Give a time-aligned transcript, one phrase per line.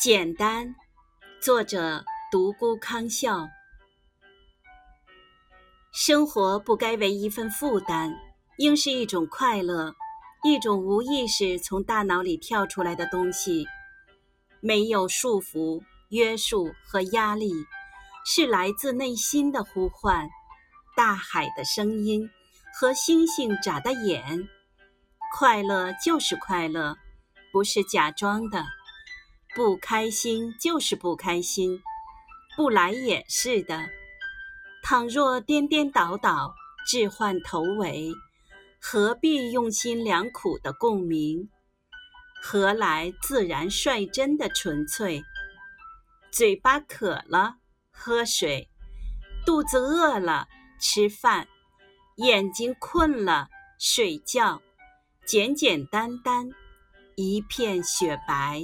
[0.00, 0.76] 简单，
[1.40, 3.48] 作者独孤康笑。
[5.92, 8.14] 生活不该为一份负担，
[8.58, 9.92] 应是一种快乐，
[10.44, 13.66] 一种无意识从大脑里跳出来的东西。
[14.60, 17.50] 没有束缚、约束和压力，
[18.24, 20.28] 是来自内心的呼唤，
[20.96, 22.30] 大海的声音
[22.72, 24.48] 和星星眨的眼。
[25.36, 26.96] 快乐就是快乐，
[27.50, 28.64] 不是假装的。
[29.58, 31.82] 不开心就是不开心，
[32.56, 33.88] 不来也是的。
[34.84, 36.54] 倘若颠颠倒倒，
[36.86, 38.12] 置换头尾，
[38.80, 41.50] 何必用心良苦的共鸣？
[42.40, 45.24] 何来自然率真的纯粹？
[46.30, 47.56] 嘴巴渴了，
[47.90, 48.68] 喝水；
[49.44, 50.46] 肚子饿了，
[50.78, 51.44] 吃饭；
[52.18, 54.62] 眼睛困了，睡觉。
[55.26, 56.48] 简简单单，
[57.16, 58.62] 一片雪白。